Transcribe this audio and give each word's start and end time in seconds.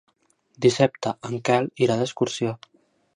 Dissabte 0.65 1.13
en 1.29 1.37
Quel 1.49 1.67
irà 1.89 1.99
d'excursió. 2.01 2.57